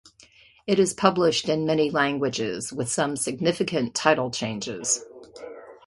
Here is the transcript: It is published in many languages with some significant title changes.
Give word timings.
It 0.65 0.79
is 0.79 0.95
published 0.95 1.47
in 1.47 1.67
many 1.67 1.91
languages 1.91 2.73
with 2.73 2.89
some 2.89 3.15
significant 3.15 3.93
title 3.93 4.31
changes. 4.31 5.05